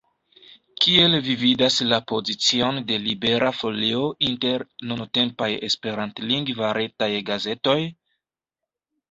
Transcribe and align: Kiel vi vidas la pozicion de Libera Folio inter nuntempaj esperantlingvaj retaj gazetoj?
Kiel 0.83 1.17
vi 1.25 1.33
vidas 1.41 1.75
la 1.91 1.99
pozicion 2.11 2.79
de 2.91 2.97
Libera 3.03 3.51
Folio 3.59 4.01
inter 4.31 4.65
nuntempaj 4.93 5.51
esperantlingvaj 5.69 6.73
retaj 6.81 7.13
gazetoj? 7.31 7.79